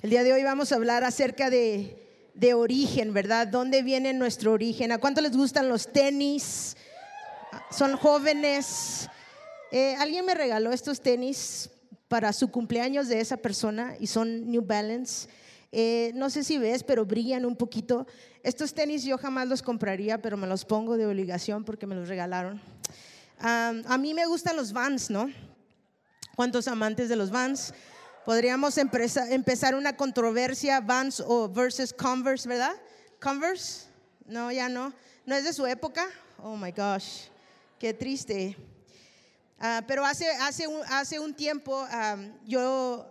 [0.00, 3.48] El día de hoy vamos a hablar acerca de, de origen, ¿verdad?
[3.48, 4.92] ¿Dónde viene nuestro origen?
[4.92, 6.76] ¿A cuánto les gustan los tenis?
[7.72, 9.08] ¿Son jóvenes?
[9.72, 11.70] Eh, Alguien me regaló estos tenis
[12.06, 15.28] para su cumpleaños de esa persona y son New Balance.
[15.72, 18.06] Eh, no sé si ves, pero brillan un poquito.
[18.44, 22.06] Estos tenis yo jamás los compraría, pero me los pongo de obligación porque me los
[22.06, 22.60] regalaron.
[23.40, 25.28] Ah, a mí me gustan los Vans, ¿no?
[26.36, 27.74] ¿Cuántos amantes de los Vans?
[28.28, 32.74] Podríamos empezar una controversia, Vans o versus Converse, ¿verdad?
[33.18, 33.86] Converse,
[34.26, 34.92] no, ya no.
[35.24, 36.06] ¿No es de su época?
[36.42, 37.28] Oh my gosh,
[37.78, 38.54] qué triste.
[39.58, 43.10] Ah, pero hace, hace, un, hace un tiempo ah, yo,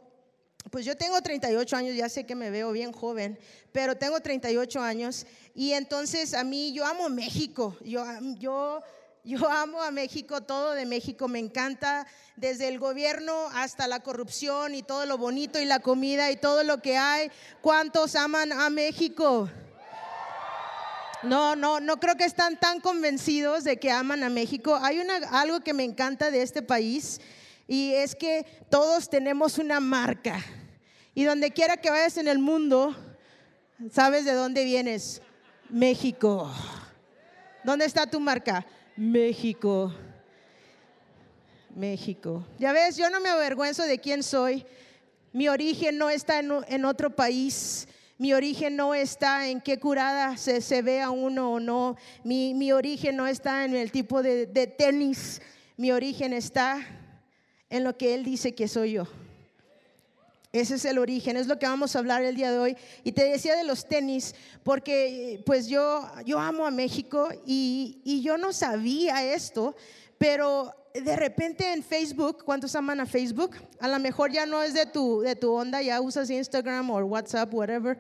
[0.70, 3.40] pues yo tengo 38 años, ya sé que me veo bien joven,
[3.72, 8.06] pero tengo 38 años y entonces a mí yo amo México, yo,
[8.38, 8.84] yo,
[9.28, 14.74] yo amo a México, todo de México me encanta, desde el gobierno hasta la corrupción
[14.74, 17.30] y todo lo bonito y la comida y todo lo que hay.
[17.62, 19.50] ¿Cuántos aman a México?
[21.24, 24.80] No, no, no creo que están tan convencidos de que aman a México.
[24.82, 27.20] Hay una, algo que me encanta de este país
[27.68, 30.40] y es que todos tenemos una marca.
[31.14, 32.96] Y donde quiera que vayas en el mundo,
[33.92, 35.22] ¿sabes de dónde vienes?
[35.70, 36.50] México.
[37.66, 38.66] ¿Dónde está tu marca?
[38.98, 39.94] México.
[41.76, 42.44] México.
[42.58, 44.66] Ya ves, yo no me avergüenzo de quién soy.
[45.32, 47.88] Mi origen no está en, en otro país.
[48.18, 51.96] Mi origen no está en qué curada se, se ve a uno o no.
[52.24, 55.40] Mi, mi origen no está en el tipo de, de tenis.
[55.78, 56.84] Mi origen está
[57.70, 59.08] en lo que Él dice que soy yo.
[60.58, 62.78] Ese es el origen, es lo que vamos a hablar el día de hoy.
[63.04, 68.22] Y te decía de los tenis, porque pues yo, yo amo a México y, y
[68.22, 69.76] yo no sabía esto,
[70.18, 73.56] pero de repente en Facebook, ¿cuántos aman a Facebook?
[73.80, 76.98] A lo mejor ya no es de tu, de tu onda, ya usas Instagram o
[77.06, 78.00] WhatsApp, whatever.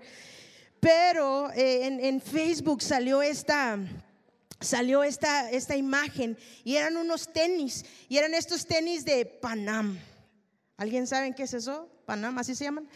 [0.80, 3.77] Pero eh, en, en Facebook salió esta,
[4.59, 9.98] salió esta, esta imagen y eran unos tenis, y eran estos tenis de Panam.
[10.77, 11.89] ¿Alguien sabe qué es eso?
[12.05, 12.88] Panam, así se llaman.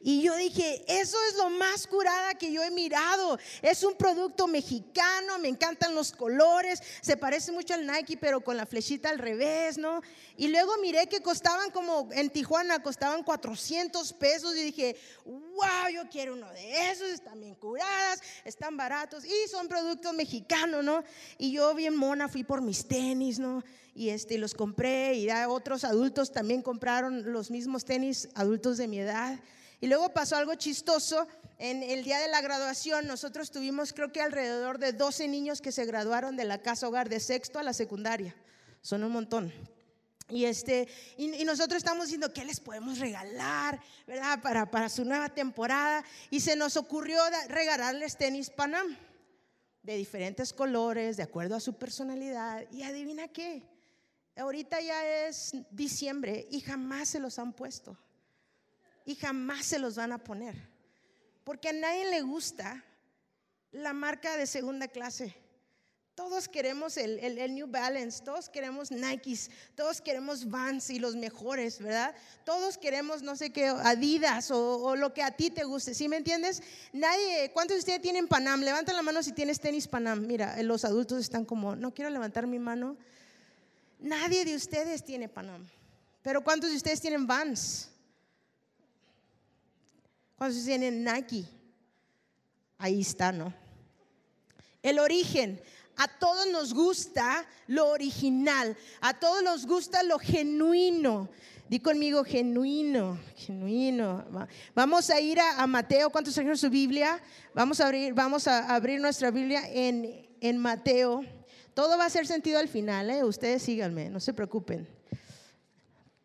[0.00, 3.38] Y yo dije, eso es lo más curada que yo he mirado.
[3.60, 8.56] Es un producto mexicano, me encantan los colores, se parece mucho al Nike, pero con
[8.56, 10.00] la flechita al revés, ¿no?
[10.36, 16.08] Y luego miré que costaban como en Tijuana, costaban 400 pesos y dije, wow, yo
[16.08, 21.02] quiero uno de esos, están bien curadas, están baratos y son productos mexicanos, ¿no?
[21.36, 23.64] Y yo bien mona fui por mis tenis, ¿no?
[23.94, 28.88] Y este, los compré y ya otros adultos también compraron los mismos tenis, adultos de
[28.88, 29.38] mi edad.
[29.80, 31.28] Y luego pasó algo chistoso.
[31.58, 35.70] En el día de la graduación, nosotros tuvimos, creo que alrededor de 12 niños que
[35.70, 38.34] se graduaron de la casa hogar de sexto a la secundaria.
[38.80, 39.52] Son un montón.
[40.28, 43.78] Y, este, y, y, nosotros estamos diciendo, ¿qué les podemos regalar?
[44.06, 44.40] ¿Verdad?
[44.42, 46.02] Para, para su nueva temporada.
[46.30, 48.96] Y se nos ocurrió regalarles tenis Panam
[49.82, 52.64] de diferentes colores, de acuerdo a su personalidad.
[52.72, 53.62] Y adivina qué,
[54.36, 57.96] ahorita ya es diciembre y jamás se los han puesto
[59.04, 60.54] y jamás se los van a poner.
[61.44, 62.82] Porque a nadie le gusta
[63.70, 65.34] la marca de segunda clase.
[66.14, 71.80] Todos queremos el, el, New Balance, todos queremos Nikes, todos queremos Vans y los mejores,
[71.80, 72.14] ¿verdad?
[72.44, 76.08] Todos queremos, no sé qué, Adidas o, o, lo que a ti te guste, ¿sí
[76.08, 76.62] me entiendes?
[76.92, 78.60] Nadie, ¿cuántos de ustedes tienen Panam?
[78.60, 80.24] Levanta la mano si tienes tenis Panam.
[80.24, 82.96] Mira, los adultos están como, no quiero levantar mi mano.
[84.04, 85.66] Nadie de ustedes tiene Panam.
[86.20, 87.88] Pero ¿cuántos de ustedes tienen Vans?
[90.36, 91.46] ¿Cuántos tienen Nike?
[92.76, 93.54] Ahí está, ¿no?
[94.82, 95.58] El origen.
[95.96, 98.76] A todos nos gusta lo original.
[99.00, 101.30] A todos nos gusta lo genuino.
[101.70, 104.26] Di conmigo genuino, genuino.
[104.74, 106.10] Vamos a ir a, Mateo.
[106.10, 107.22] ¿Cuántos trajeron su Biblia?
[107.54, 111.24] Vamos a abrir, vamos a abrir nuestra Biblia en, en Mateo.
[111.74, 113.24] Todo va a hacer sentido al final, ¿eh?
[113.24, 114.86] Ustedes síganme, no se preocupen.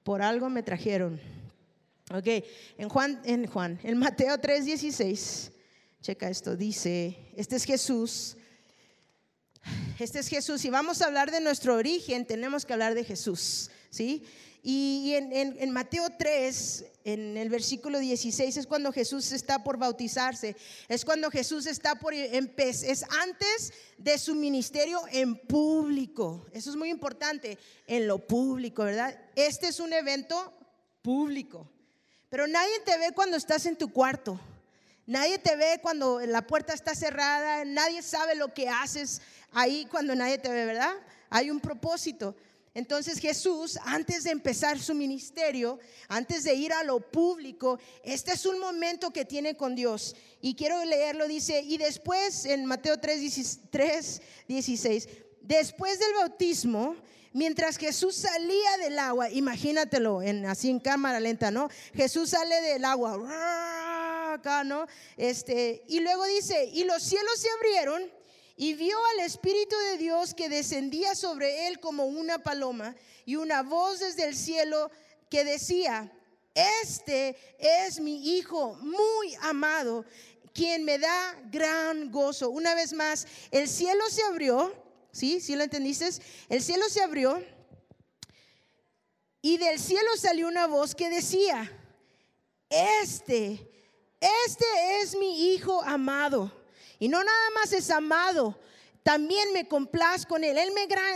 [0.04, 1.20] Por algo me trajeron.
[2.12, 2.28] Ok,
[2.78, 5.52] en Juan, en Juan, en Mateo 3:16,
[6.02, 8.36] checa esto, dice, este es Jesús,
[10.00, 13.70] este es Jesús, y vamos a hablar de nuestro origen, tenemos que hablar de Jesús,
[13.90, 14.24] ¿sí?
[14.62, 19.78] Y en, en, en, Mateo 3, en el versículo 16, es cuando Jesús está por
[19.78, 20.56] bautizarse,
[20.90, 26.76] es cuando Jesús está por empezar, es antes de su ministerio en público, eso es
[26.76, 27.58] muy importante,
[27.88, 29.18] en lo público, ¿verdad?
[29.36, 30.54] Este es un evento
[31.02, 31.70] público.
[32.30, 34.40] Pero nadie te ve cuando estás en tu cuarto.
[35.08, 37.66] Nadie te ve cuando la puerta está cerrada.
[37.66, 39.22] Nadie sabe lo que haces
[39.52, 40.94] ahí cuando nadie te ve, ¿verdad?
[41.32, 42.36] Hay un propósito.
[42.74, 48.46] Entonces Jesús, antes de empezar su ministerio, antes de ir a lo público, este es
[48.46, 50.16] un momento que tiene con Dios.
[50.40, 55.10] Y quiero leerlo, dice, y después en Mateo 3, 3 16,
[55.42, 56.96] después del bautismo,
[57.34, 61.70] mientras Jesús salía del agua, imagínatelo, en, así en cámara lenta, ¿no?
[61.94, 64.86] Jesús sale del agua, acá, ¿no?
[65.18, 68.19] Este, y luego dice, y los cielos se abrieron
[68.62, 73.64] y vio al Espíritu de Dios que descendía sobre él como una paloma y una
[73.64, 74.92] voz desde el cielo
[75.30, 76.12] que decía,
[76.54, 80.04] este es mi Hijo muy amado,
[80.54, 82.50] quien me da gran gozo.
[82.50, 84.74] Una vez más, el cielo se abrió,
[85.14, 85.40] ¿sí?
[85.40, 86.10] ¿Sí lo entendiste?
[86.50, 87.42] El cielo se abrió
[89.42, 91.72] y del cielo salió una voz que decía,
[92.70, 93.72] este,
[94.20, 96.59] este es mi Hijo amado
[97.00, 98.60] y no nada más es amado,
[99.04, 100.58] también me complazco con Él.
[100.58, 100.72] Él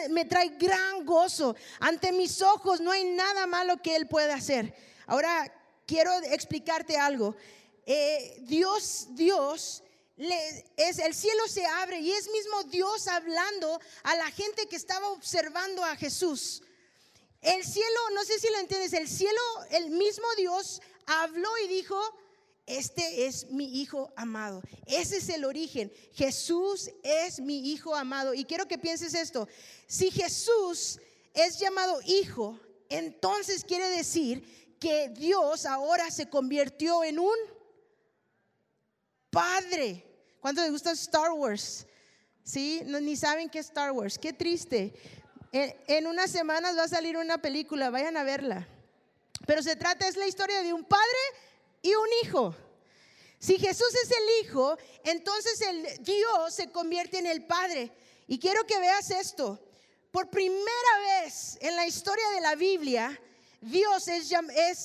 [0.09, 1.55] me, trae gran gozo.
[1.79, 4.73] Ante mis ojos no hay nada malo que Él pueda hacer.
[5.05, 5.53] Ahora
[5.85, 7.35] quiero explicarte algo.
[7.85, 9.83] Eh, Dios, Dios,
[10.17, 15.09] es, el cielo se abre y es mismo Dios hablando a la gente que estaba
[15.09, 16.63] observando a Jesús.
[17.41, 19.41] El cielo, no sé si lo entiendes, el cielo,
[19.71, 21.99] el mismo Dios habló y dijo,
[22.65, 24.63] este es mi hijo amado.
[24.85, 25.91] Ese es el origen.
[26.13, 28.33] Jesús es mi hijo amado.
[28.33, 29.47] Y quiero que pienses esto.
[29.85, 30.99] Si Jesús
[31.33, 37.35] es llamado hijo, entonces quiere decir que Dios ahora se convirtió en un
[39.29, 40.05] padre.
[40.39, 41.85] ¿Cuánto les gusta Star Wars?
[42.43, 42.81] ¿Sí?
[42.85, 44.17] ni saben qué es Star Wars.
[44.17, 44.93] Qué triste.
[45.51, 48.67] En, en unas semanas va a salir una película, vayan a verla.
[49.45, 51.03] Pero se trata, es la historia de un padre
[51.83, 52.55] y un hijo.
[53.37, 57.91] Si Jesús es el Hijo, entonces el Dios se convierte en el Padre.
[58.25, 59.59] Y quiero que veas esto.
[60.11, 63.19] Por primera vez en la historia de la Biblia,
[63.63, 64.31] Dios es,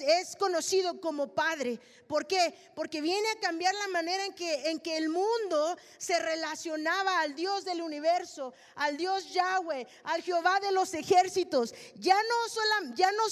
[0.01, 1.81] es, conocido como Padre.
[2.07, 2.55] ¿Por qué?
[2.75, 7.35] Porque viene a cambiar la manera en que, en que el mundo se relacionaba al
[7.35, 11.75] Dios del universo, al Dios Yahweh, al Jehová de los ejércitos.
[11.97, 13.23] Ya no, sola, ya no,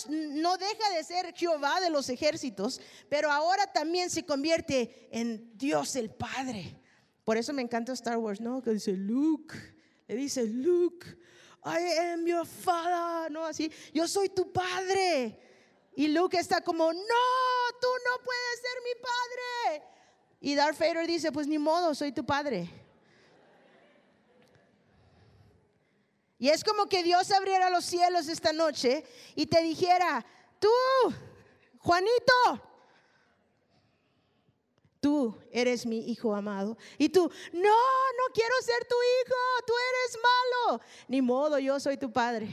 [0.41, 5.95] no deja de ser Jehová de los ejércitos, pero ahora también se convierte en Dios
[5.95, 6.81] el Padre.
[7.25, 8.63] Por eso me encanta Star Wars, ¿no?
[8.63, 9.55] Que dice Luke,
[10.09, 11.07] le dice Luke
[11.67, 11.81] I
[12.13, 15.37] am your father, no así, yo soy tu padre.
[15.97, 17.01] Y Luke está como, no,
[17.81, 19.83] tú no puedes ser mi padre.
[20.41, 22.71] Y Darth Vader dice, pues ni modo, soy tu padre.
[26.39, 29.05] Y es como que Dios abriera los cielos esta noche
[29.35, 30.25] y te dijera,
[30.61, 30.69] tú,
[31.79, 32.62] Juanito,
[35.06, 36.76] tú eres mi hijo amado.
[36.99, 40.81] Y tú, no, no quiero ser tu hijo, tú eres malo.
[41.06, 42.53] Ni modo, yo soy tu padre.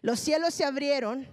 [0.00, 1.28] Los cielos se abrieron,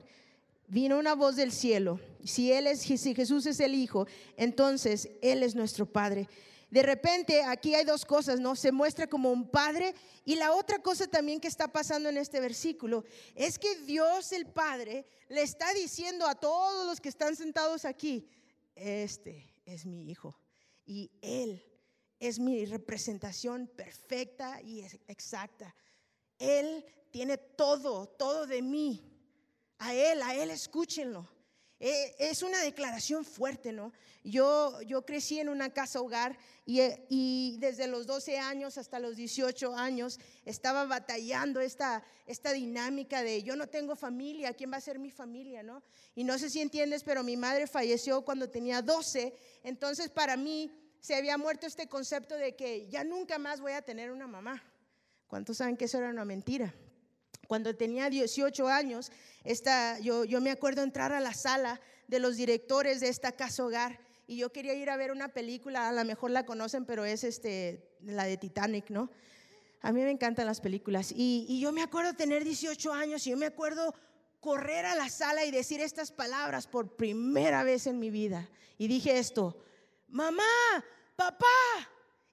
[0.68, 2.02] vino una voz del cielo.
[2.26, 4.06] Si él es si Jesús es el hijo,
[4.36, 6.28] entonces él es nuestro padre.
[6.70, 8.58] De repente aquí hay dos cosas, ¿no?
[8.58, 9.96] Se muestra como un padre
[10.26, 14.46] y la otra cosa también que está pasando en este versículo es que Dios el
[14.46, 18.28] Padre le está diciendo a todos los que están sentados aquí,
[18.82, 20.38] este es mi hijo
[20.86, 21.64] y él
[22.20, 25.76] es mi representación perfecta y exacta.
[26.38, 29.08] Él tiene todo, todo de mí.
[29.80, 31.28] A él, a él escúchenlo.
[31.84, 33.92] Eh, es una declaración fuerte, ¿no?
[34.24, 36.80] Yo, yo crecí en una casa hogar y,
[37.10, 43.42] y, desde los 12 años hasta los 18 años estaba batallando esta, esta dinámica de
[43.42, 45.82] yo no tengo familia, ¿quién va a ser mi familia, no?
[46.14, 50.72] Y no sé si entiendes, pero mi madre falleció cuando tenía 12, entonces para mí
[51.00, 54.64] se había muerto este concepto de que ya nunca más voy a tener una mamá.
[55.26, 56.76] ¿Cuántos saben que eso era una mentira?
[57.52, 59.12] Cuando tenía 18 años,
[59.44, 63.66] esta, yo, yo me acuerdo entrar a la sala de los directores de esta casa
[63.66, 67.04] hogar y yo quería ir a ver una película, a lo mejor la conocen, pero
[67.04, 69.12] es este, la de Titanic, ¿no?
[69.82, 71.12] A mí me encantan las películas.
[71.12, 73.94] Y, y yo me acuerdo tener 18 años y yo me acuerdo
[74.40, 78.50] correr a la sala y decir estas palabras por primera vez en mi vida.
[78.78, 79.62] Y dije esto,
[80.08, 80.46] mamá,
[81.18, 81.46] papá.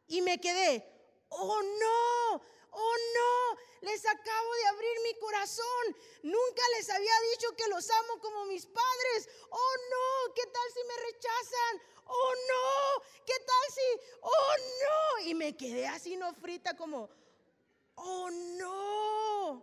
[0.07, 0.87] Y me quedé,
[1.29, 2.41] oh no,
[2.79, 5.85] oh no, les acabo de abrir mi corazón.
[6.23, 9.29] Nunca les había dicho que los amo como mis padres.
[9.51, 11.83] Oh no, ¿qué tal si me rechazan?
[12.07, 14.19] Oh no, ¿qué tal si?
[14.23, 14.55] Oh
[14.85, 15.29] no.
[15.29, 17.11] Y me quedé así no frita como,
[17.97, 19.63] oh no.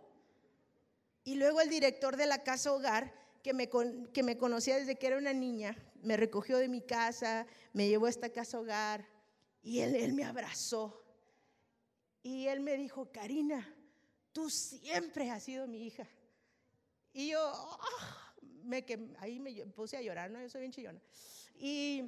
[1.24, 3.68] Y luego el director de la casa hogar, que me,
[4.12, 8.06] que me conocía desde que era una niña, me recogió de mi casa, me llevó
[8.06, 9.08] a esta casa hogar
[9.62, 11.05] y él, él me abrazó.
[12.26, 13.72] Y él me dijo, Karina,
[14.32, 16.08] tú siempre has sido mi hija.
[17.12, 18.84] Y yo, ah, me,
[19.20, 20.40] ahí me puse a llorar, ¿no?
[20.42, 21.00] Yo soy bien chillona.
[21.60, 22.02] Y,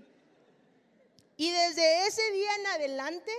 [1.36, 3.30] y desde ese día en adelante,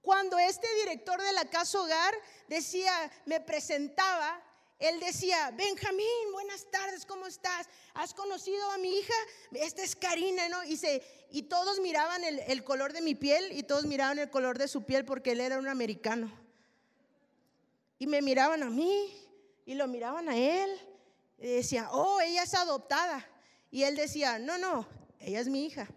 [0.00, 2.12] cuando este director de la casa hogar
[2.48, 2.92] decía,
[3.24, 4.42] me presentaba,
[4.78, 7.68] él decía, Benjamín, buenas tardes, ¿cómo estás?
[7.94, 9.14] ¿Has conocido a mi hija?
[9.52, 10.62] Esta es Karina, ¿no?
[10.64, 10.78] Y,
[11.30, 14.68] y todos miraban el, el, color de mi piel y todos miraban el color de
[14.68, 16.32] su piel porque él era un americano.
[17.98, 19.12] Y me miraban a mí
[19.66, 20.70] y lo miraban a él.
[21.38, 23.28] Y decía, oh, ella es adoptada.
[23.72, 24.86] Y él decía, no, no,
[25.18, 25.88] ella es mi hija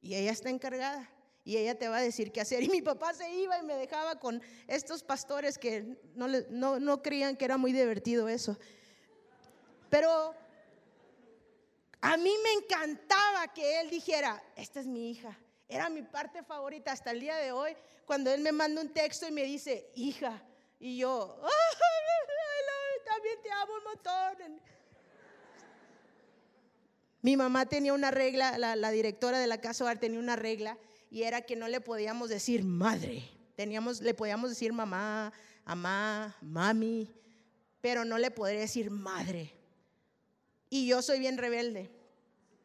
[0.00, 1.10] y ella está encargada
[1.48, 2.62] y ella te va a decir qué hacer.
[2.62, 7.00] Y mi papá se iba y me dejaba con estos pastores que no, no, no
[7.00, 8.58] creían que era muy divertido eso.
[9.88, 10.34] Pero
[12.02, 15.38] a mí me encantaba que él dijera, esta es mi hija.
[15.70, 17.74] Era mi parte favorita hasta el día de hoy,
[18.04, 20.42] cuando él me manda un texto y me dice, hija.
[20.78, 21.40] Y yo,
[23.06, 24.60] también te amo un montón.
[27.22, 30.76] Mi mamá tenía una regla, la, la directora de la casa hogar tenía una regla
[31.10, 33.28] y era que no le podíamos decir madre.
[33.56, 35.32] Teníamos, le podíamos decir mamá,
[35.64, 37.10] mamá, mami,
[37.80, 39.52] pero no le podría decir madre.
[40.70, 41.90] Y yo soy bien rebelde.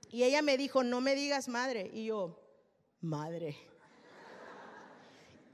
[0.09, 1.89] Y ella me dijo, no me digas madre.
[1.93, 2.39] Y yo,
[3.01, 3.57] madre.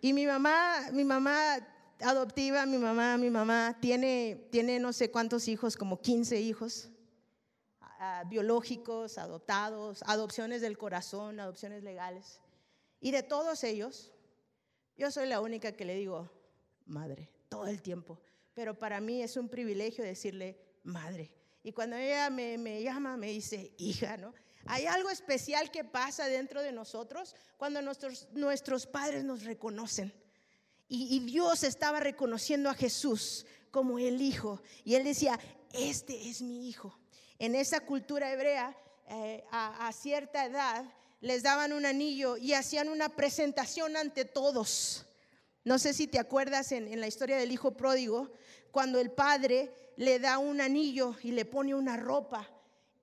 [0.01, 1.57] Y mi mamá, mi mamá
[2.01, 6.89] adoptiva, mi mamá, mi mamá, tiene, tiene no sé cuántos hijos, como 15 hijos,
[8.27, 12.39] biológicos, adoptados, adopciones del corazón, adopciones legales.
[12.99, 14.11] Y de todos ellos,
[14.97, 16.29] yo soy la única que le digo,
[16.85, 18.19] madre, todo el tiempo.
[18.53, 21.31] Pero para mí es un privilegio decirle, madre.
[21.63, 24.33] Y cuando ella me, llama, me dice, hija, ¿no?
[24.65, 30.13] Hay algo especial que pasa dentro de nosotros cuando nuestros, nuestros padres nos reconocen.
[30.91, 34.61] Y, Dios estaba reconociendo a Jesús como el Hijo.
[34.83, 35.39] Y Él decía,
[35.71, 36.99] este es mi Hijo.
[37.37, 38.75] En esa cultura hebrea,
[39.07, 40.83] eh, a, cierta edad,
[41.21, 45.05] les daban un anillo y hacían una presentación ante todos.
[45.63, 48.31] No sé si te acuerdas en, en, la historia del hijo pródigo,
[48.71, 52.49] cuando el padre le da un anillo y le pone una ropa.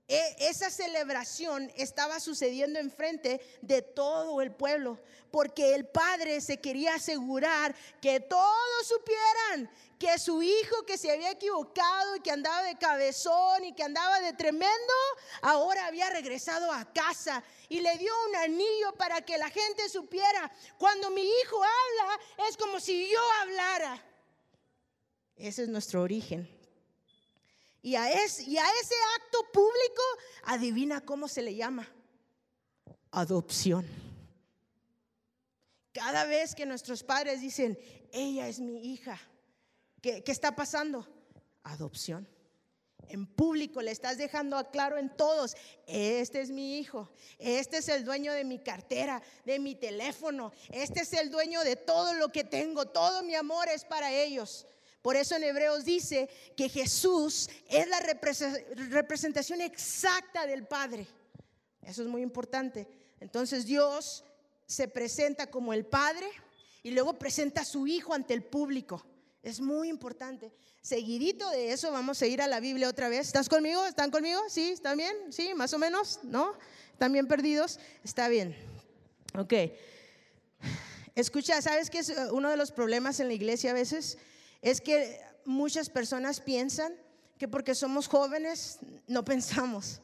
[0.08, 5.00] E, esa celebración estaba sucediendo enfrente de todo el pueblo,
[5.32, 11.32] porque el padre se quería asegurar que todos supieran que su hijo que se había
[11.32, 14.94] equivocado y que andaba de cabezón y que andaba de tremendo,
[15.42, 20.52] ahora había regresado a casa y le dio un anillo para que la gente supiera,
[20.78, 24.00] cuando mi hijo habla es como si yo hablara.
[25.34, 26.55] Ese es nuestro origen.
[27.86, 28.42] Y a, ese,
[29.16, 30.02] acto público,
[30.42, 31.88] adivina cómo se le llama.
[33.12, 33.86] Adopción.
[35.92, 37.78] Cada vez que nuestros padres dicen,
[38.10, 39.20] ella es mi hija,
[40.02, 41.06] ¿qué, qué está pasando?
[41.62, 42.28] Adopción.
[43.08, 45.54] En público le estás dejando claro en todos,
[45.86, 51.02] este es mi hijo, este es el dueño de mi cartera, de mi teléfono, este
[51.02, 54.66] es el dueño de todo lo que tengo, todo mi amor es para ellos.
[55.06, 58.00] Por eso en Hebreos dice que Jesús es la
[58.90, 61.06] representación exacta del Padre.
[61.80, 62.88] Eso es muy importante.
[63.20, 64.24] Entonces Dios
[64.66, 66.26] se presenta como el Padre
[66.82, 69.06] y luego presenta a su Hijo ante el público.
[69.44, 70.52] Es muy importante.
[70.82, 73.28] Seguidito de eso vamos a ir a la Biblia otra vez.
[73.28, 73.86] ¿Estás conmigo?
[73.86, 74.40] ¿Están conmigo?
[74.48, 74.70] ¿Sí?
[74.70, 75.14] ¿Están bien?
[75.30, 75.54] ¿Sí?
[75.54, 76.18] ¿Más o menos?
[76.24, 76.52] ¿No?
[76.90, 77.78] ¿Están bien perdidos?
[78.02, 78.56] Está bien.
[79.38, 79.52] Ok.
[81.14, 84.18] Escucha, ¿sabes qué es uno de los problemas en la iglesia a veces?
[84.62, 86.94] Es que muchas personas piensan
[87.38, 90.00] que porque somos jóvenes no pensamos.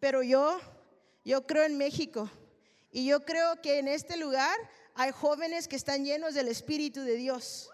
[0.00, 0.58] Pero yo,
[1.24, 2.30] yo creo en México
[2.90, 4.56] y yo creo que en este lugar
[4.94, 7.70] hay jóvenes que están llenos del Espíritu de Dios.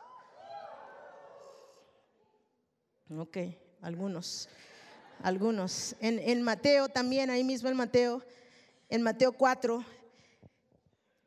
[3.18, 3.38] Ok,
[3.82, 4.48] algunos,
[5.22, 5.96] algunos.
[6.00, 8.24] En, en Mateo también, ahí mismo en Mateo,
[8.88, 9.84] en Mateo 4,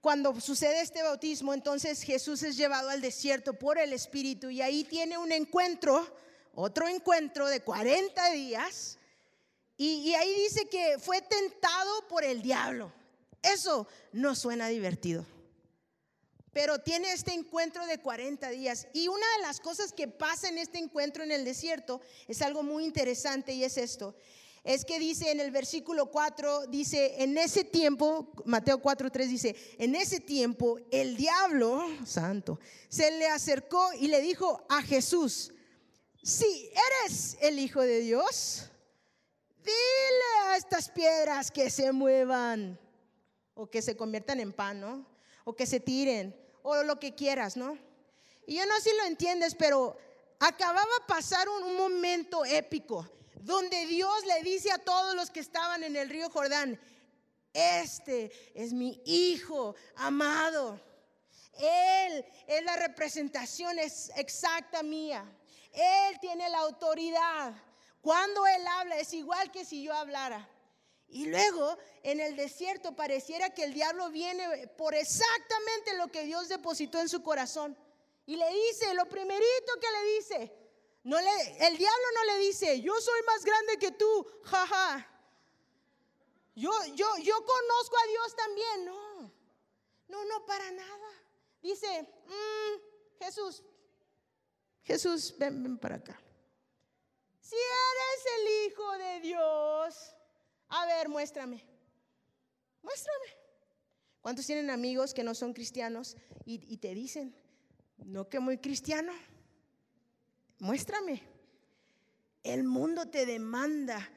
[0.04, 4.84] cuando sucede este bautismo, entonces Jesús es llevado al desierto por el Espíritu y ahí
[4.84, 6.06] tiene un encuentro,
[6.56, 9.00] otro encuentro de 40 días.
[9.78, 12.92] Y, ahí dice que fue tentado por el diablo.
[13.42, 15.26] Eso no suena divertido.
[16.52, 18.88] Pero tiene este encuentro de 40 días.
[18.92, 22.62] Y una de las cosas que pasa en este encuentro en el desierto es algo
[22.62, 24.14] muy interesante y es esto
[24.64, 29.56] es que dice en el versículo 4, dice, en ese tiempo, Mateo 4, 3 dice,
[29.78, 35.52] en ese tiempo el diablo, santo, se le acercó y le dijo a Jesús,
[36.22, 36.72] si
[37.04, 38.70] eres el Hijo de Dios,
[39.58, 42.80] dile a estas piedras que se muevan
[43.56, 45.06] o que se conviertan en pan.
[45.46, 47.78] O que se tiren o lo que quieras, ¿no?
[48.48, 49.98] Y yo no sé si lo entiendes, pero
[50.40, 53.10] acababa de pasar un momento épico
[53.42, 56.80] donde Dios le dice a todos los que estaban en el río Jordán,
[57.54, 60.80] este es mi hijo amado.
[61.58, 65.24] Él es la representación exacta mía.
[65.72, 67.54] Él tiene la autoridad.
[68.02, 70.50] Cuando Él habla es igual que si yo hablara.
[71.08, 76.50] Y luego en el desierto pareciera que el diablo viene por exactamente lo que Dios
[76.50, 77.78] depositó en su corazón.
[78.26, 80.63] Y le dice, lo primerito que le dice,
[81.04, 85.10] no le, el diablo no le dice, yo soy más grande que tú, jaja.
[86.56, 88.86] Yo, yo, yo conozco a Dios también.
[88.86, 89.34] No,
[90.08, 91.10] no, no, para nada.
[91.62, 93.64] Dice, mm, Jesús,
[94.84, 96.22] Jesús, ven, ven para acá.
[97.42, 100.16] Si eres el Hijo de Dios,
[100.70, 101.66] a ver, muéstrame.
[102.82, 103.26] Muéstrame.
[104.22, 107.36] ¿Cuántos tienen amigos que no son cristianos y, y te dicen,
[107.98, 109.12] no que muy cristiano?
[110.64, 111.22] Muéstrame.
[112.42, 114.10] El mundo te demanda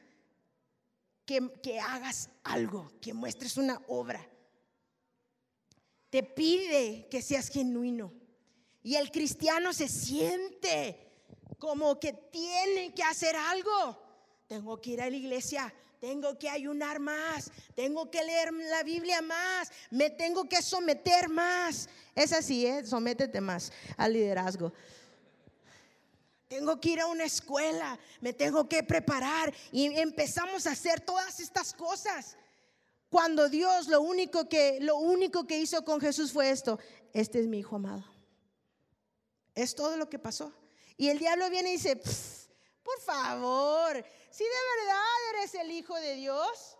[1.24, 4.24] que, que hagas algo, que muestres una obra.
[6.08, 8.12] Te pide que seas genuino.
[8.84, 10.96] Y el cristiano se siente
[11.58, 14.00] como que tiene que hacer algo.
[14.46, 19.20] Tengo que ir a la iglesia, tengo que ayunar más, tengo que leer la Biblia
[19.20, 21.88] más, me tengo que someter más.
[22.14, 22.86] Es así, ¿eh?
[22.86, 24.72] sométete más al liderazgo.
[26.48, 31.40] Tengo que ir a una escuela, me tengo que preparar y empezamos a hacer todas
[31.40, 32.36] estas cosas.
[33.08, 36.78] Cuando Dios lo único que lo único que hizo con Jesús fue esto,
[37.12, 38.04] este es mi hijo amado.
[39.54, 40.52] Es todo lo que pasó.
[40.96, 44.50] Y el diablo viene y dice, por favor, si de
[44.80, 46.78] verdad eres el hijo de Dios,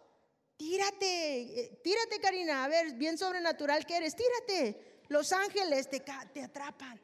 [0.56, 5.02] tírate, eh, tírate Karina, a ver, bien sobrenatural que eres, tírate.
[5.08, 6.00] Los ángeles te,
[6.32, 7.00] te atrapan.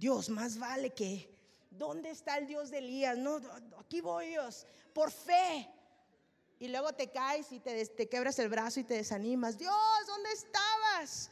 [0.00, 1.28] Dios, más vale que,
[1.70, 3.18] ¿dónde está el Dios de Elías?
[3.18, 3.38] No,
[3.78, 5.68] aquí voy Dios, por fe.
[6.58, 9.58] Y luego te caes y te, te quebras el brazo y te desanimas.
[9.58, 9.74] Dios,
[10.06, 11.30] ¿dónde estabas?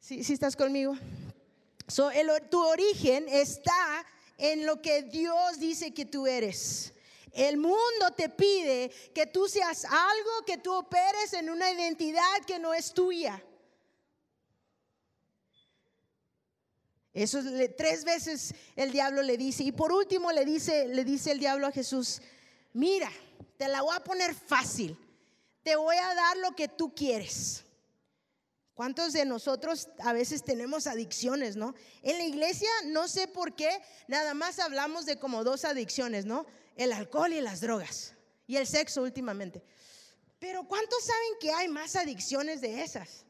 [0.00, 0.96] Si ¿Sí, estás conmigo.
[1.86, 2.10] So,
[2.48, 4.06] tu origen está
[4.38, 6.94] en lo que Dios dice que tú eres.
[7.32, 12.58] El mundo te pide que tú seas algo, que tú operes en una identidad que
[12.58, 13.42] no es tuya.
[17.16, 17.40] Eso
[17.78, 19.62] tres veces el diablo le dice.
[19.62, 22.20] Y por último le dice, le dice el diablo a Jesús,
[22.74, 23.10] mira,
[23.56, 24.98] te la voy a poner fácil.
[25.62, 27.64] Te voy a dar lo que tú quieres.
[28.74, 31.74] ¿Cuántos de nosotros a veces tenemos adicciones, no?
[32.02, 33.70] En la iglesia, no sé por qué,
[34.08, 36.44] nada más hablamos de como dos adicciones, ¿no?
[36.76, 38.12] El alcohol y las drogas.
[38.46, 39.62] Y el sexo últimamente.
[40.38, 43.24] Pero ¿cuántos saben que hay más adicciones de esas?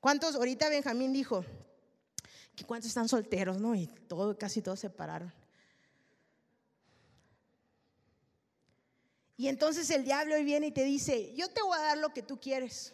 [0.00, 0.34] ¿Cuántos?
[0.34, 1.44] Ahorita Benjamín dijo,
[2.66, 3.74] ¿Cuántos están solteros, no?
[3.74, 5.32] Y todo, casi todos se separaron.
[9.36, 12.22] Y entonces el diablo viene y te dice, yo te voy a dar lo que
[12.22, 12.92] tú quieres.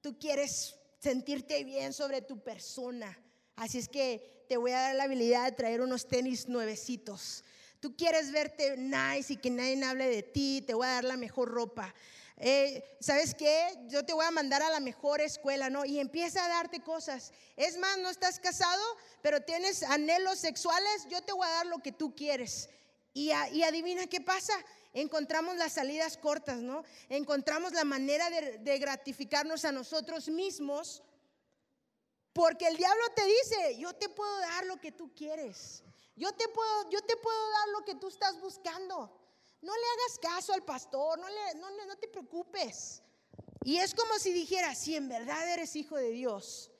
[0.00, 3.18] Tú quieres sentirte bien sobre tu persona.
[3.54, 7.44] Así es que te voy a dar la habilidad de traer unos tenis nuevecitos.
[7.80, 10.64] Tú quieres verte nice y que nadie hable de ti.
[10.66, 11.94] Te voy a dar la mejor ropa.
[12.40, 13.76] Eh, ¿sabes qué?
[13.88, 15.84] Yo te voy a mandar a la mejor escuela, ¿no?
[15.84, 17.32] Y empieza a darte cosas.
[17.56, 18.82] Es más, no estás casado,
[19.22, 22.68] pero tienes anhelos sexuales, yo te voy a dar lo que tú quieres.
[23.12, 24.52] Y, adivina qué pasa.
[24.92, 26.84] Encontramos las salidas cortas, ¿no?
[27.08, 31.02] Encontramos la manera de, de gratificarnos a nosotros mismos.
[32.32, 35.82] Porque el diablo te dice, yo te puedo dar lo que tú quieres.
[36.14, 39.17] Yo te puedo, yo te puedo dar lo que tú estás buscando.
[39.60, 43.02] No le hagas caso al pastor, no, le, no, te preocupes.
[43.64, 46.70] Y es como si dijera, si en verdad eres hijo de Dios,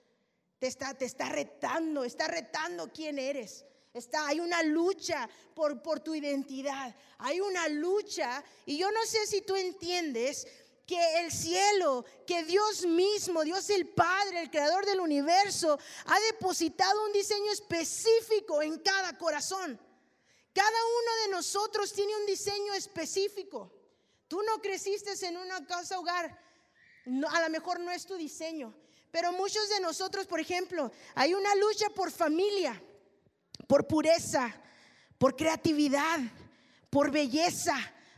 [0.59, 3.64] te está, te está retando, está retando quién eres.
[3.93, 9.41] Está, hay una lucha por tu identidad, hay una lucha, y yo no sé si
[9.41, 10.47] tú entiendes
[10.88, 17.05] que el cielo, que Dios mismo, Dios el Padre, el creador del universo, ha depositado
[17.05, 19.79] un diseño específico en cada corazón.
[20.59, 23.71] Cada uno de nosotros tiene un diseño específico.
[24.27, 26.37] Tú no creciste en una casa hogar,
[27.31, 28.75] a lo mejor no es tu diseño,
[29.12, 32.83] pero muchos de nosotros, por ejemplo, hay una lucha por familia,
[33.68, 34.53] por pureza,
[35.16, 36.18] por creatividad,
[36.90, 37.77] por belleza,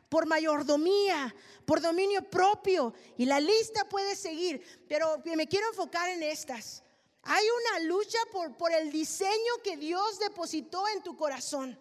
[0.09, 1.35] por mayordomía,
[1.67, 2.95] por dominio propio.
[3.19, 6.85] Y la lista puede seguir, pero me quiero enfocar en estas.
[7.23, 11.79] Hay una lucha por, el diseño que Dios depositó en tu corazón.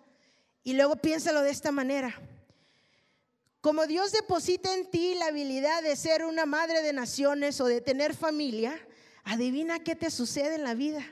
[0.63, 2.19] Y luego piénsalo de esta manera.
[3.61, 7.81] Como Dios deposita en ti la habilidad de ser una madre de naciones o de
[7.81, 8.79] tener familia,
[9.25, 11.05] adivina qué te sucede en la vida.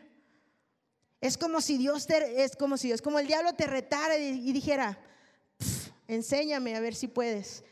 [1.20, 4.54] Es como si Dios te, es como si Dios, como el diablo te retara y,
[4.54, 4.98] dijera,
[6.08, 7.64] enséñame a ver si puedes.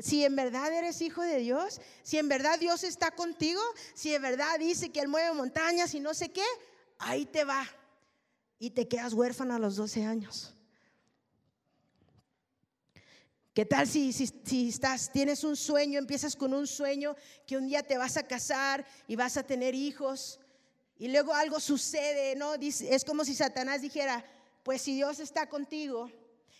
[0.00, 3.62] Si en verdad eres hijo de Dios, si en verdad Dios está contigo,
[3.94, 6.44] si en verdad dice que Él mueve montañas y no sé qué,
[6.98, 7.66] ahí te va.
[8.58, 10.57] Y te quedas huérfano a los 12 años.
[13.58, 17.82] ¿Qué tal si, si, estás, tienes un sueño, empiezas con un sueño que un día
[17.82, 20.38] te vas a casar y vas a tener hijos
[20.96, 22.54] y luego algo sucede, ¿no?
[22.54, 24.24] Es como si Satanás dijera,
[24.62, 26.08] pues si Dios está contigo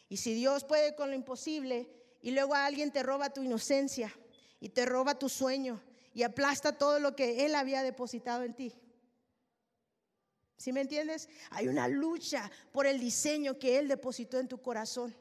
[0.08, 1.88] y si Dios puede con lo imposible
[2.20, 4.12] y luego alguien te roba tu inocencia
[4.58, 5.80] y te roba tu sueño
[6.14, 8.74] y aplasta todo lo que Él había depositado en ti.
[10.56, 11.28] ¿Sí me entiendes?
[11.50, 15.14] Hay una lucha por el diseño que Él depositó en tu corazón.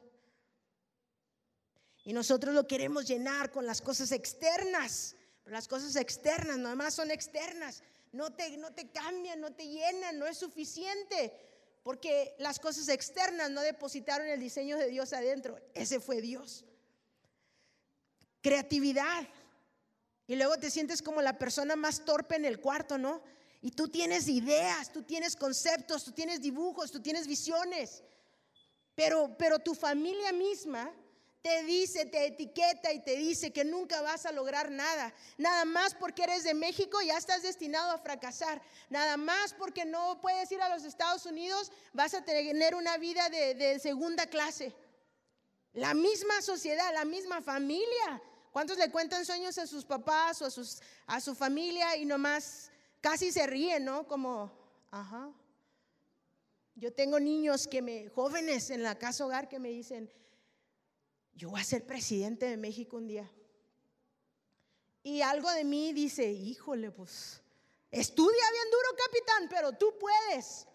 [2.07, 5.13] Y nosotros lo queremos llenar con las cosas externas.
[5.43, 7.83] Pero las cosas externas nada más son externas.
[8.13, 11.33] No te, no te cambian, no te llenan, no es suficiente.
[11.83, 15.59] Porque las cosas externas no depositaron el diseño de Dios adentro.
[15.73, 16.63] Ese fue Dios.
[18.41, 19.27] Creatividad.
[20.27, 23.21] Y luego te sientes como la persona más torpe en el cuarto, ¿no?
[23.61, 28.01] Y tú tienes ideas, tú tienes conceptos, tú tienes dibujos, tú tienes visiones.
[28.95, 30.89] Pero, pero tu familia misma
[31.41, 35.13] te dice, te etiqueta y te dice que nunca vas a lograr nada.
[35.37, 38.61] Nada más porque eres de México ya estás destinado a fracasar.
[38.89, 43.29] Nada más porque no puedes ir a los Estados Unidos vas a tener una vida
[43.29, 44.73] de, segunda clase.
[45.73, 48.21] La misma sociedad, la misma familia.
[48.51, 52.71] ¿Cuántos le cuentan sueños a sus papás o a, sus, a su familia y nomás
[53.01, 54.07] casi se ríen, ¿no?
[54.07, 54.51] Como,
[54.89, 55.31] ajá.
[56.75, 60.11] Yo tengo niños que me, jóvenes en la casa hogar que me dicen,
[61.37, 63.31] yo voy a ser presidente de México un día.
[65.03, 67.41] Y algo de mí dice, híjole, pues,
[67.91, 70.67] estudia bien duro, capitán, pero tú puedes.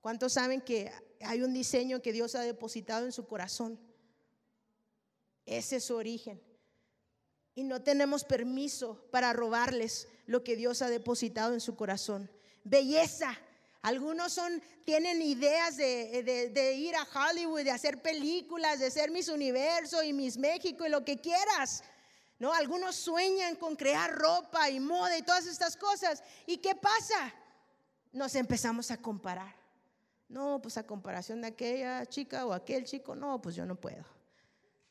[0.00, 3.78] ¿Cuántos saben que hay un diseño que Dios ha depositado en su corazón?
[5.44, 6.42] Ese es su origen.
[7.54, 12.30] Y no tenemos permiso para robarles lo que Dios ha depositado en su corazón.
[12.64, 13.38] Belleza,
[13.82, 14.40] algunos
[14.84, 20.38] tienen ideas de, ir a Hollywood, de hacer películas, de ser Miss Universo y Miss
[20.38, 21.82] México y lo que quieras.
[22.38, 22.52] ¿No?
[22.52, 26.22] Algunos sueñan con crear ropa y moda y todas estas cosas.
[26.46, 27.34] ¿Y qué pasa?
[28.12, 29.54] Nos empezamos a comparar.
[30.28, 34.04] No, pues a comparación de aquella chica o aquel chico, no, pues yo no puedo.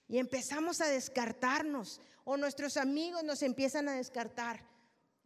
[0.07, 4.65] Y empezamos a descartarnos o nuestros amigos nos empiezan a descartar.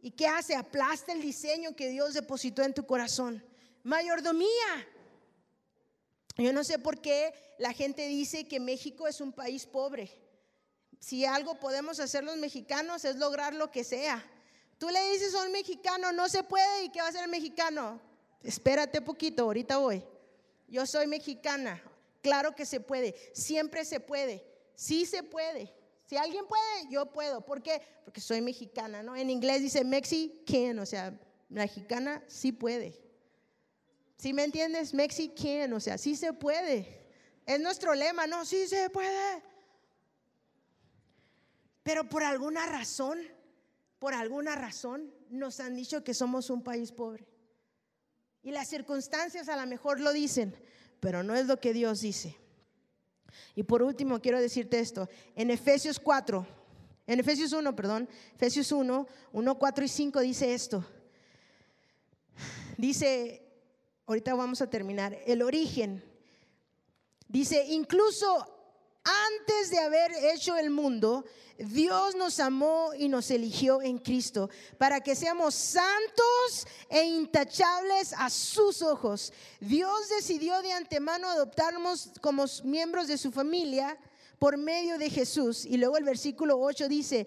[0.00, 0.54] ¿Y qué hace?
[0.54, 3.42] Aplasta el diseño que Dios depositó en tu corazón
[3.86, 4.88] mayordomía.
[6.36, 10.10] Yo no sé por qué la gente dice que México es un país pobre.
[10.98, 14.22] Si algo podemos hacer los mexicanos es lograr lo que sea.
[14.78, 17.30] Tú le dices a un mexicano, no se puede, ¿y qué va a hacer el
[17.30, 18.00] mexicano?
[18.42, 20.04] Espérate poquito, ahorita voy.
[20.68, 21.80] Yo soy mexicana,
[22.22, 24.44] claro que se puede, siempre se puede,
[24.74, 25.72] sí se puede.
[26.06, 27.40] Si alguien puede, yo puedo.
[27.40, 27.80] ¿Por qué?
[28.04, 29.16] Porque soy mexicana, ¿no?
[29.16, 31.18] En inglés dice Mexican, o sea,
[31.48, 33.05] mexicana sí puede.
[34.16, 34.94] Si me entiendes?
[34.94, 37.06] Mexican, o sea, sí se puede.
[37.44, 39.42] Es nuestro lema, no, sí se puede.
[41.82, 43.20] Pero por alguna razón,
[43.98, 47.28] por alguna razón, nos han dicho que somos un país pobre.
[48.42, 50.56] Y las circunstancias a lo mejor lo dicen,
[51.00, 52.36] pero no es lo que Dios dice.
[53.54, 55.08] Y por último, quiero decirte esto.
[55.34, 56.46] En Efesios 4,
[57.06, 60.84] en Efesios 1, perdón, Efesios 1, 1, 4 y 5 dice esto.
[62.76, 63.45] Dice,
[64.06, 66.02] ahorita vamos a terminar, el origen.
[67.28, 68.56] Dice, incluso
[69.04, 71.24] antes de haber hecho el mundo,
[71.58, 78.28] Dios nos amó y nos eligió en Cristo para que seamos santos e intachables a
[78.30, 79.32] sus ojos.
[79.60, 83.96] Dios decidió de antemano adoptarnos como miembros de su familia
[84.38, 85.64] por medio de Jesús.
[85.64, 87.26] Y luego el versículo 8 dice,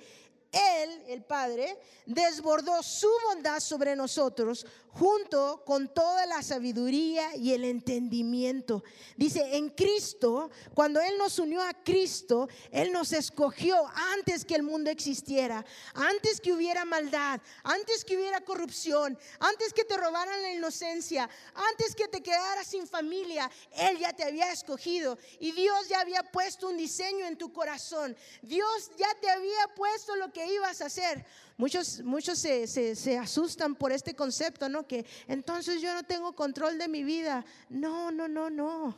[0.51, 7.63] Él, el Padre, desbordó su bondad sobre nosotros junto con toda la sabiduría y el
[7.63, 8.83] entendimiento.
[9.15, 13.75] Dice, en Cristo, cuando Él nos unió a Cristo, Él nos escogió
[14.13, 19.85] antes que el mundo existiera, antes que hubiera maldad, antes que hubiera corrupción, antes que
[19.85, 25.17] te robaran la inocencia, antes que te quedaras sin familia, Él ya te había escogido
[25.39, 28.15] y Dios ya había puesto un diseño en tu corazón.
[28.41, 31.25] Dios ya te había puesto lo que ibas a hacer.
[31.59, 34.87] Muchos, muchos se, se, asustan por este concepto, ¿no?
[34.87, 37.45] Que entonces yo no tengo control de mi vida.
[37.67, 38.95] No, no, no, no.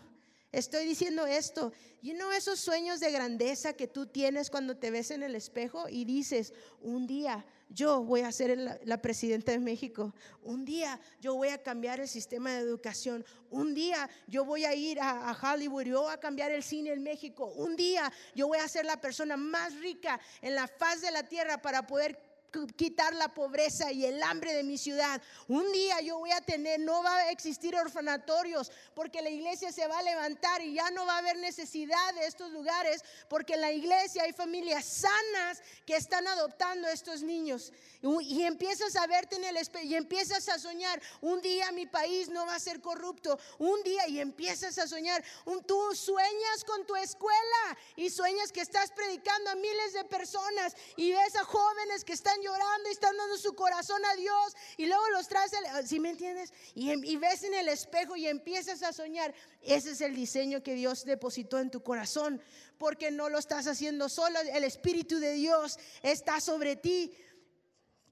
[0.51, 1.73] Estoy diciendo esto.
[2.03, 5.89] Y no esos sueños de grandeza que tú tienes cuando te ves en el espejo
[5.89, 10.13] y dices, un día yo voy a ser la, presidenta de México.
[10.43, 13.25] Un día yo voy a cambiar el sistema de educación.
[13.49, 16.91] Un día yo voy a ir a, a Hollywood y voy a cambiar el cine
[16.91, 17.47] en México.
[17.55, 21.23] Un día yo voy a ser la persona más rica en la faz de la
[21.23, 22.30] tierra para poder
[22.75, 25.21] quitar la pobreza y el hambre de mi ciudad.
[25.47, 29.87] Un día yo voy a tener, no va a existir orfanatorios porque la iglesia se
[29.87, 33.61] va a levantar y ya no va a haber necesidad de estos lugares porque en
[33.61, 37.71] la iglesia hay familias sanas que están adoptando a estos niños.
[38.01, 42.29] Y, empiezas a verte en el espejo y empiezas a soñar, un día mi país
[42.29, 46.85] no va a ser corrupto, un día y empiezas a soñar, un, tú sueñas con
[46.85, 52.03] tu escuela y sueñas que estás predicando a miles de personas y ves a jóvenes
[52.03, 55.51] que están llorando y están dando su corazón a Dios y luego los traes,
[55.85, 56.53] ¿sí me entiendes?
[56.75, 59.33] Y, y ves en el espejo y empiezas a soñar.
[59.61, 62.41] Ese es el diseño que Dios depositó en tu corazón,
[62.77, 67.13] porque no lo estás haciendo solo, el Espíritu de Dios está sobre ti.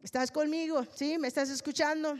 [0.01, 0.85] ¿Estás conmigo?
[0.95, 1.17] ¿Sí?
[1.17, 2.15] ¿Me estás escuchando?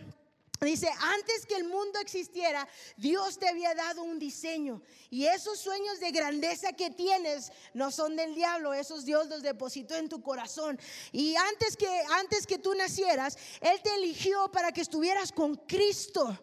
[0.62, 2.68] Dice, antes que el mundo existiera,
[2.98, 4.82] Dios te había dado un diseño.
[5.10, 9.96] Y esos sueños de grandeza que tienes no son del diablo, esos Dios los depositó
[9.96, 10.78] en tu corazón.
[11.14, 16.38] Y antes que, antes que tú nacieras, Él te eligió para que estuvieras con Cristo.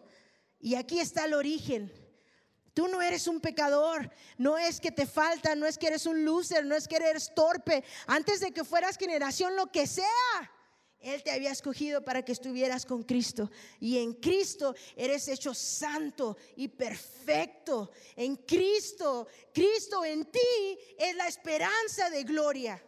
[0.59, 1.93] Y aquí está el origen.
[2.73, 6.25] Tú no eres un pecador, no es que te falta, no es que eres un
[6.25, 7.83] loser, no es que eres torpe.
[8.07, 10.51] Antes de que fueras generación, lo que sea.
[10.99, 13.51] Él te había escogido para que estuvieras con Cristo.
[13.79, 17.91] Y en Cristo eres hecho santo y perfecto.
[18.15, 22.83] En Cristo, Cristo en ti es la esperanza de gloria.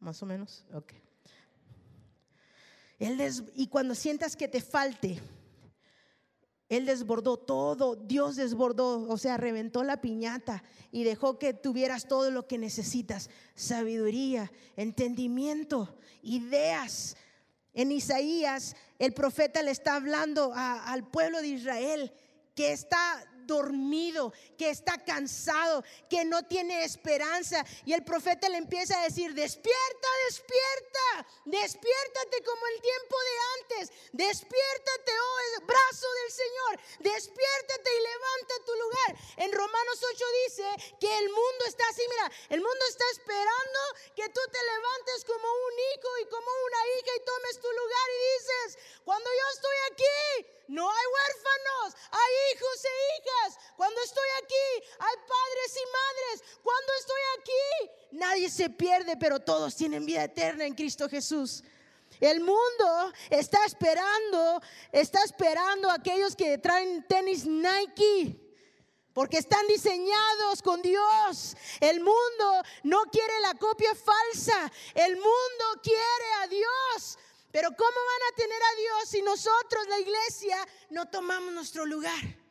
[0.00, 0.92] Más o menos, ok.
[3.54, 5.20] y cuando sientas que te falte,
[6.72, 12.30] él desbordó todo, Dios desbordó, o sea, reventó la piñata y dejó que tuvieras todo
[12.30, 17.18] lo que necesitas, sabiduría, entendimiento, ideas.
[17.74, 22.10] En Isaías, el profeta le está hablando al pueblo de Israel
[22.54, 27.64] que está dormido, que está cansado, que no tiene esperanza.
[27.84, 33.92] Y el profeta le empieza a decir, despierta, despierta, despiértate como el tiempo de antes,
[34.12, 39.10] despiértate, oh brazo del Señor, despiértate y levanta tu lugar.
[39.36, 43.80] En Romanos 8 dice que el mundo está así, mira, el mundo está esperando
[44.16, 48.06] que tú te levantes como un hijo y como una hija y tomes tu lugar
[48.10, 53.58] y dices, cuando yo estoy aquí, no hay huérfanos, hay hijos e hijas.
[53.76, 56.58] Cuando estoy aquí, hay padres y madres.
[56.62, 61.62] Cuando estoy aquí, nadie se pierde, pero todos tienen vida eterna en Cristo Jesús.
[62.20, 64.60] El mundo está esperando,
[64.92, 68.38] está esperando a aquellos que traen tenis Nike.
[69.12, 71.54] Porque están diseñados con Dios.
[71.80, 74.72] El mundo no quiere la copia falsa.
[74.94, 77.18] El mundo quiere a Dios.
[77.52, 80.56] Pero ¿cómo van a tener a Dios si nosotros, la iglesia,
[80.88, 82.42] no tomamos nuestro lugar?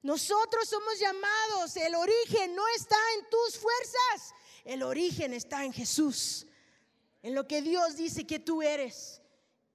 [0.00, 6.46] Nosotros somos llamados, el origen no está en tus fuerzas, el origen está en Jesús,
[7.20, 9.20] en lo que Dios dice que tú eres.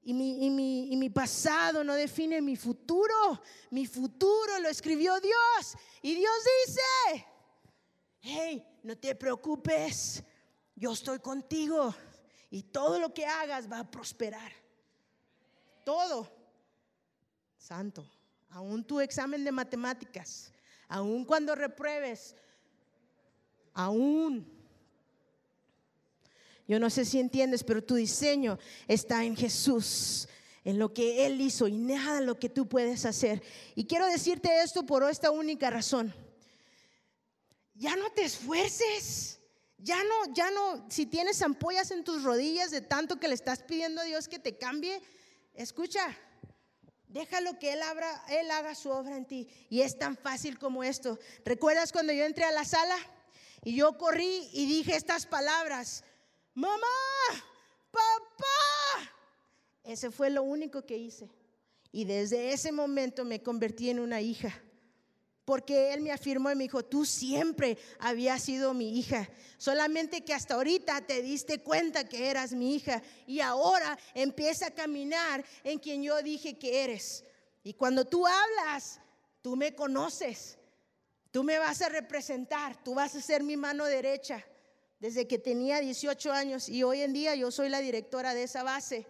[0.02, 0.48] Y mi,
[0.91, 5.76] y mi, pasado no define mi futuro, mi futuro lo escribió Dios.
[6.02, 6.34] Y Dios
[6.65, 7.28] dice,
[8.19, 10.24] hey, no te preocupes,
[10.76, 11.96] yo estoy contigo
[12.54, 14.52] y todo lo que hagas va a prosperar.
[15.84, 16.32] Todo.
[17.58, 18.08] Santo.
[18.52, 20.54] Aún tu examen de matemáticas,
[20.88, 22.36] aún cuando repruebes,
[23.74, 24.48] aún.
[26.68, 30.30] Yo no sé si entiendes, pero tu diseño está en Jesús,
[30.63, 33.42] en lo que Él hizo y nada lo que tú puedes hacer.
[33.74, 36.13] Y quiero decirte esto por esta única razón.
[37.74, 39.39] Ya no te esfuerces.
[39.84, 43.63] Ya no, ya no, si tienes ampollas en tus rodillas de tanto que le estás
[43.63, 45.02] pidiendo a Dios que te cambie,
[45.56, 46.08] escucha,
[47.10, 49.50] déjalo que él, haga su obra en ti.
[49.69, 51.19] Y es tan fácil como esto.
[51.43, 52.96] ¿Recuerdas cuando yo entré a la sala
[53.62, 56.06] y yo corrí y dije estas palabras?
[56.54, 56.88] Mamá,
[57.91, 59.12] papá.
[59.84, 61.30] Ese fue lo único que hice.
[61.91, 64.63] Y desde ese momento me convertí en una hija.
[65.45, 70.34] Porque él me afirmó y me dijo, tú siempre habías sido mi hija, solamente que
[70.34, 75.79] hasta ahorita te diste cuenta que eras mi hija y ahora empieza a caminar en
[75.79, 77.25] quien yo dije que eres.
[77.62, 79.01] Y cuando tú hablas,
[79.41, 80.58] tú me conoces,
[81.32, 84.45] tú me vas a representar, tú vas a ser mi mano derecha
[84.99, 88.63] desde que tenía 18 años y hoy en día yo soy la directora de esa
[88.63, 89.06] base.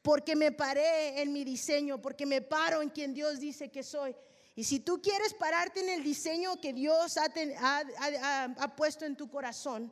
[0.00, 4.16] Porque me paré en mi diseño, porque me paro en quien Dios dice que soy.
[4.54, 9.90] Y si tú quieres pararte en el diseño que Dios ha, puesto en tu corazón,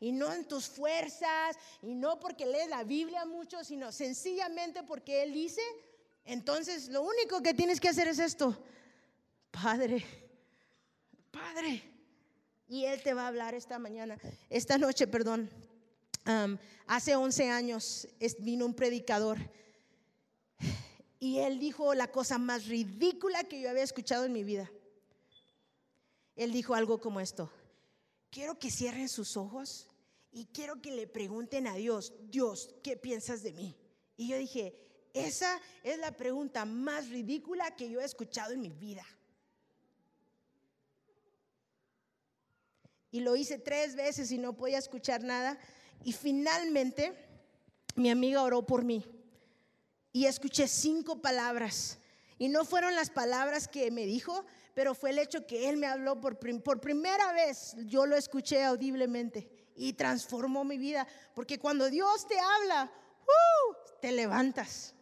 [0.00, 5.22] y no en tus fuerzas, y no porque lees la Biblia mucho, sino sencillamente porque
[5.22, 5.60] Él dice,
[6.24, 8.56] entonces lo único que tienes que hacer es esto,
[9.50, 10.04] Padre,
[11.30, 11.82] Padre.
[12.66, 14.18] Y Él te va a hablar esta mañana,
[14.48, 15.50] esta noche, perdón.
[16.86, 18.08] hace 11 años
[18.40, 19.38] vino un predicador
[21.20, 24.72] y él dijo la cosa más ridícula que yo había escuchado en mi vida.
[26.34, 27.52] Él dijo algo como esto,
[28.30, 29.86] quiero que cierren sus ojos
[30.32, 33.76] y quiero que le pregunten a Dios, Dios, ¿qué piensas de mí?
[34.16, 34.74] Y yo dije,
[35.12, 39.04] esa es la pregunta más ridícula que yo he escuchado en mi vida.
[43.10, 45.58] Y lo hice tres veces y no podía escuchar nada.
[46.02, 47.12] Y finalmente
[47.94, 49.04] mi amiga oró por mí
[50.12, 51.98] y escuché cinco palabras.
[52.38, 54.44] Y no fueron las palabras que me dijo,
[54.74, 57.74] pero fue el hecho que Él me habló por, primera vez.
[57.84, 61.06] Yo lo escuché audiblemente y transformó mi vida.
[61.34, 62.90] Porque cuando Dios te habla,
[63.22, 63.74] ¡uh!
[64.00, 64.94] te levantas.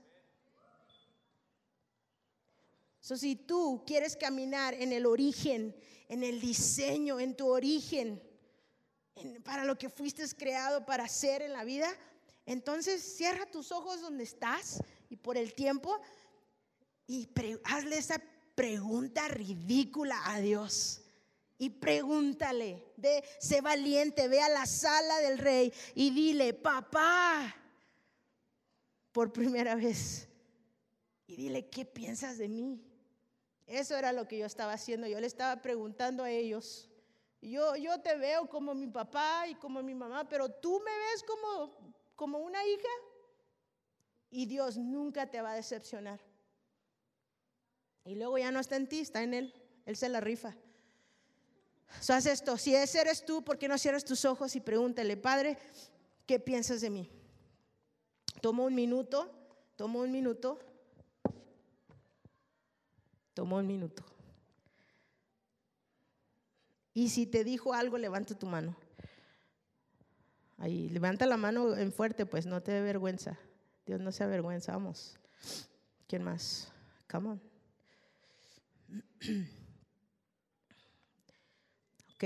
[3.01, 5.75] So, si tú quieres caminar en el origen,
[6.09, 8.23] en el diseño, en tu origen,
[9.45, 11.89] para lo que fuiste creado para hacer en la vida,
[12.47, 16.01] entonces cierra tus ojos donde estás y por el tiempo
[17.07, 17.29] y
[17.65, 18.21] hazle esa
[18.55, 21.03] pregunta ridícula a Dios.
[21.61, 27.57] Y pregúntale, ve, sé valiente, ve a la sala del rey y dile, papá,
[29.11, 30.29] por primera vez.
[31.27, 32.81] Y dile, ¿qué piensas de mí?
[33.67, 35.07] Eso era lo que yo estaba haciendo.
[35.09, 36.89] Yo le estaba preguntando a ellos.
[37.41, 41.23] Yo, yo te veo como mi papá y como mi mamá, pero tú me ves
[41.25, 42.89] como, como una hija.
[44.31, 46.21] Y Dios nunca te va a decepcionar.
[48.05, 49.55] Y luego ya no está en ti, está en Él.
[49.87, 50.55] Él se la rifa.
[52.09, 52.57] Haz esto.
[52.57, 55.59] Si ese eres tú, ¿por qué no cierras tus ojos y pregúntale, Padre,
[56.27, 57.11] ¿qué piensas de mí?
[58.41, 59.31] Toma un minuto,
[59.77, 60.59] toma un minuto,
[63.35, 64.05] toma un minuto.
[66.95, 68.77] Y si te dijo algo, levanta tu mano.
[70.59, 73.39] Ahí, levanta la mano en fuerte, pues no te dé vergüenza.
[73.89, 75.17] Dios no se avergüenza, vamos.
[76.07, 76.71] ¿Quién más?
[77.11, 77.43] Come on.
[82.15, 82.25] Ok,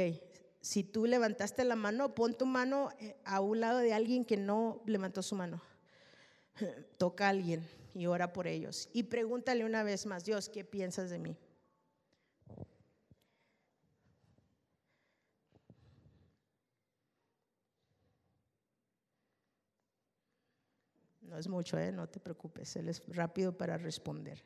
[0.63, 4.39] si tú levantaste la mano, pon tu mano eh, a un lado de alguien que
[4.39, 5.61] no levantó su mano.
[6.97, 8.89] Toca a alguien y ora por ellos.
[8.95, 11.37] Y pregúntale una vez más, Dios, ¿qué piensas de mí?
[21.33, 21.91] No es mucho, ¿eh?
[21.91, 24.45] no te preocupes, Él es rápido para responder.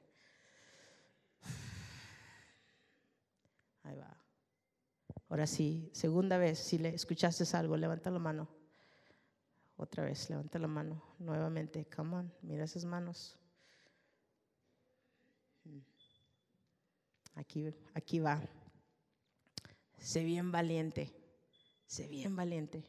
[3.82, 4.16] Ahí va.
[5.28, 8.48] Ahora sí, segunda vez, si le escuchaste algo, levanta la mano.
[9.76, 11.02] Otra vez, levanta la mano.
[11.18, 13.36] Nuevamente, come on, mira esas manos.
[17.34, 18.40] Aquí, aquí va.
[19.98, 21.12] Sé bien valiente.
[21.84, 22.84] Sé bien valiente.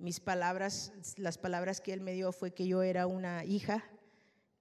[0.00, 3.84] Mis palabras, las palabras que él me dio fue que yo era una hija,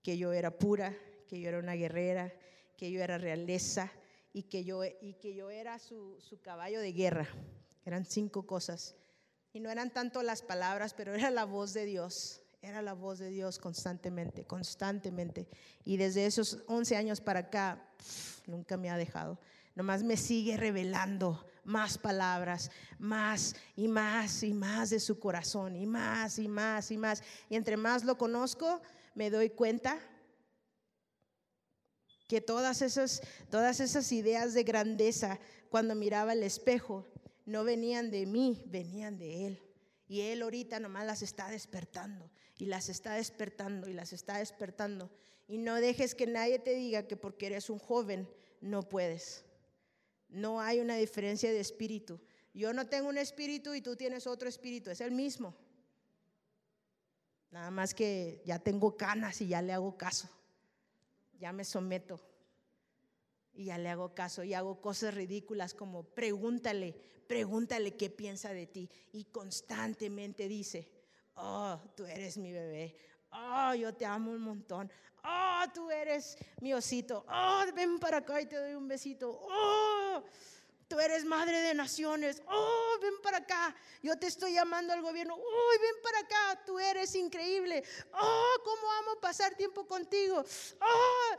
[0.04, 0.94] que yo era pura,
[1.30, 2.34] que yo era una guerrera,
[2.76, 3.90] que yo era realeza
[4.34, 7.26] y que yo, y que yo era su, su caballo de guerra.
[7.86, 8.98] Eran cinco cosas.
[9.54, 12.42] Y no eran tanto las palabras, pero era la voz de Dios.
[12.62, 15.48] Era la voz de Dios constantemente, constantemente.
[15.86, 17.88] Y desde esos 11 años para acá,
[18.46, 19.40] nunca me ha dejado.
[19.74, 25.86] Nomás me sigue revelando más palabras, más y más y más de su corazón, y
[25.86, 27.24] más y más y más.
[27.50, 28.82] Y entre más lo conozco,
[29.16, 30.00] me doy cuenta
[32.28, 37.08] que todas esas, todas esas ideas de grandeza, cuando miraba el espejo,
[37.46, 39.62] no venían de mí, venían de Él.
[40.08, 45.10] Y Él ahorita nomás las está despertando, y las está despertando, y las está despertando.
[45.48, 48.30] Y no dejes que nadie te diga que porque eres un joven
[48.62, 49.44] no puedes.
[50.30, 52.20] No hay una diferencia de espíritu.
[52.54, 55.56] Yo no tengo un espíritu y tú tienes otro espíritu, es el mismo.
[57.52, 60.30] Nada más que ya tengo canas y ya le hago caso.
[61.40, 62.20] Ya me someto.
[63.54, 66.96] Y ya le hago caso y hago cosas ridículas como pregúntale,
[67.28, 68.90] pregúntale qué piensa de ti.
[69.12, 70.88] Y constantemente dice,
[71.36, 72.96] oh, tú eres mi bebé.
[73.32, 74.92] Oh, yo te amo un montón.
[75.24, 77.26] Oh, tú eres mi osito.
[77.28, 79.40] Oh, ven para acá y te doy un besito.
[79.42, 79.89] Oh,
[80.88, 82.42] tú eres madre de naciones.
[82.48, 83.76] Oh, ven para acá.
[84.02, 85.36] Yo te estoy llamando al gobierno.
[85.36, 86.64] Oh, ven para acá.
[86.66, 87.84] Tú eres increíble.
[88.14, 90.44] Oh, cómo amo pasar tiempo contigo.
[90.82, 91.36] Oh,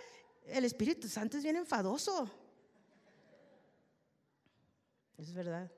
[0.46, 2.30] El Espíritu Santo es bien enfadoso.
[5.18, 5.70] Es verdad.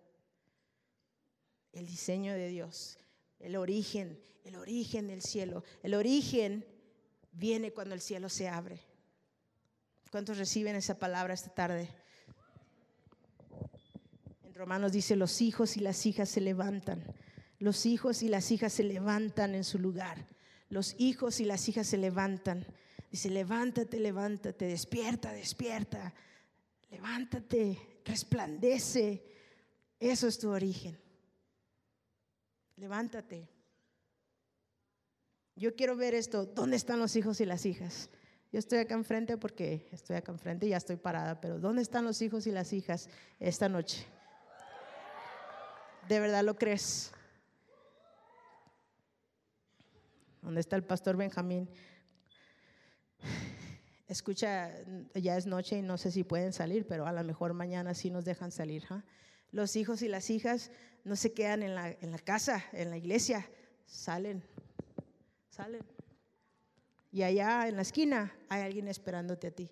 [1.73, 2.99] El diseño de Dios,
[3.41, 6.67] el origen, el origen del cielo, el origen
[7.33, 8.81] viene cuando el cielo se abre.
[10.11, 11.89] ¿Cuántos reciben esa palabra esta tarde?
[14.63, 17.03] Romanos dice, los hijos y las hijas se levantan.
[17.59, 20.29] Los hijos y las hijas se levantan en su lugar.
[20.69, 22.65] Los hijos y las hijas se levantan.
[23.11, 26.15] Dice, levántate, levántate, despierta, despierta.
[26.93, 29.25] Levántate, resplandece.
[29.99, 30.97] Eso es tu origen.
[32.77, 33.49] Levántate.
[35.57, 36.47] Yo quiero ver esto.
[36.47, 38.11] ¿Dónde están los hijos y las hijas?
[38.53, 42.05] Yo estoy acá enfrente porque estoy acá enfrente y ya estoy parada, pero ¿dónde están
[42.05, 43.09] los hijos y las hijas
[43.41, 44.07] esta noche?
[46.09, 47.13] ¿De verdad lo crees?
[50.43, 51.71] ¿Dónde está el pastor Benjamín?
[54.09, 54.73] Escucha,
[55.15, 58.11] ya es noche y no sé si pueden salir, pero a lo mejor mañana sí
[58.11, 58.85] nos dejan salir.
[59.53, 60.71] Los hijos y las hijas
[61.05, 63.49] no se quedan en la, en la casa, en la iglesia,
[63.87, 64.43] salen,
[65.49, 65.83] salen.
[67.13, 69.71] Y allá en la esquina hay alguien esperándote a ti.